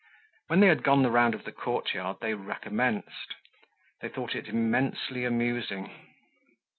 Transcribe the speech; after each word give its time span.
When 0.47 0.61
they 0.61 0.67
had 0.67 0.81
gone 0.81 1.03
the 1.03 1.11
round 1.11 1.35
of 1.35 1.43
the 1.43 1.51
courtyard, 1.51 2.17
they 2.21 2.33
recommenced. 2.33 3.35
They 4.01 4.09
thought 4.09 4.33
it 4.33 4.47
immensely 4.47 5.25
amusing. 5.25 5.91